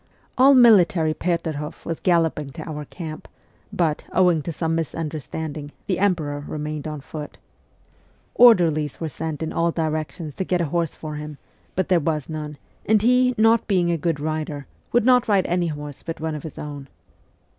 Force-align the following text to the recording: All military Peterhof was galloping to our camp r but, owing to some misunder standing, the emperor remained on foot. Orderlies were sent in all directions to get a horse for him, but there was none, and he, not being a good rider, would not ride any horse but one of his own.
All 0.35 0.55
military 0.55 1.13
Peterhof 1.13 1.85
was 1.85 1.99
galloping 1.99 2.49
to 2.53 2.63
our 2.67 2.85
camp 2.85 3.27
r 3.27 3.37
but, 3.71 4.03
owing 4.11 4.41
to 4.41 4.51
some 4.51 4.75
misunder 4.75 5.21
standing, 5.21 5.71
the 5.85 5.99
emperor 5.99 6.43
remained 6.47 6.87
on 6.87 7.01
foot. 7.01 7.37
Orderlies 8.33 8.99
were 8.99 9.09
sent 9.09 9.43
in 9.43 9.53
all 9.53 9.69
directions 9.69 10.33
to 10.33 10.43
get 10.43 10.59
a 10.59 10.65
horse 10.73 10.95
for 10.95 11.17
him, 11.17 11.37
but 11.75 11.89
there 11.89 11.99
was 11.99 12.29
none, 12.29 12.57
and 12.83 13.03
he, 13.03 13.35
not 13.37 13.67
being 13.67 13.91
a 13.91 13.95
good 13.99 14.19
rider, 14.19 14.65
would 14.91 15.05
not 15.05 15.27
ride 15.27 15.45
any 15.45 15.67
horse 15.67 16.01
but 16.01 16.19
one 16.19 16.33
of 16.33 16.41
his 16.41 16.57
own. 16.57 16.87